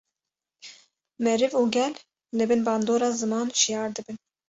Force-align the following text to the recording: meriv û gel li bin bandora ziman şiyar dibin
meriv 1.23 1.51
û 1.61 1.63
gel 1.75 1.93
li 2.37 2.45
bin 2.49 2.61
bandora 2.67 3.09
ziman 3.19 3.47
şiyar 3.61 3.87
dibin 3.95 4.17